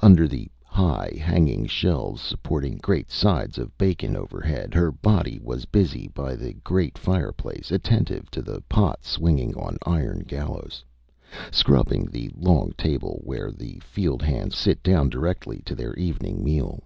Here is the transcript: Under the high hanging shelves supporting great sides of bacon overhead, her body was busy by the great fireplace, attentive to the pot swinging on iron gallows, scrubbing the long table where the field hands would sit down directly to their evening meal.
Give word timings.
Under 0.00 0.26
the 0.26 0.50
high 0.64 1.12
hanging 1.20 1.66
shelves 1.66 2.22
supporting 2.22 2.78
great 2.78 3.10
sides 3.10 3.58
of 3.58 3.76
bacon 3.76 4.16
overhead, 4.16 4.72
her 4.72 4.90
body 4.90 5.38
was 5.42 5.66
busy 5.66 6.08
by 6.14 6.34
the 6.34 6.54
great 6.54 6.96
fireplace, 6.96 7.70
attentive 7.70 8.30
to 8.30 8.40
the 8.40 8.62
pot 8.70 9.04
swinging 9.04 9.54
on 9.54 9.76
iron 9.84 10.20
gallows, 10.20 10.82
scrubbing 11.50 12.06
the 12.06 12.30
long 12.34 12.72
table 12.78 13.20
where 13.22 13.50
the 13.52 13.80
field 13.80 14.22
hands 14.22 14.54
would 14.54 14.58
sit 14.62 14.82
down 14.82 15.10
directly 15.10 15.58
to 15.66 15.74
their 15.74 15.92
evening 15.96 16.42
meal. 16.42 16.82